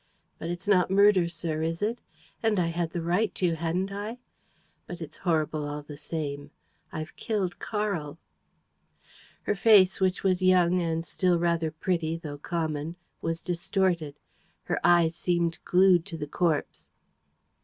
[0.39, 1.99] But it's not a murder, sir, is it?
[2.41, 4.17] And I had the right to, hadn't I?...
[4.87, 6.49] But it's horrible all the same...
[6.91, 8.17] I've killed Karl!"
[9.43, 14.15] Her face, which was young and still rather pretty, though common, was distorted.
[14.63, 16.89] Her eyes seemed glued to the corpse.